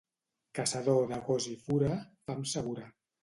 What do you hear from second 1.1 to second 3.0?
de gos i fura, fam segura.